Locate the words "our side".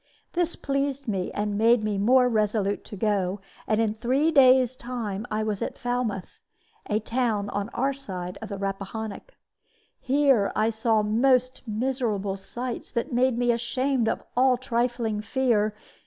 7.75-8.39